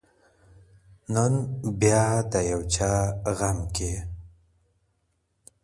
[1.13, 1.33] نن
[1.79, 2.91] بيا د يو چا
[3.37, 3.93] غم كي